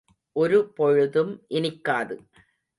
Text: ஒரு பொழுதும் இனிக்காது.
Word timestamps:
ஒரு 0.35 0.59
பொழுதும் 0.73 1.33
இனிக்காது. 1.49 2.17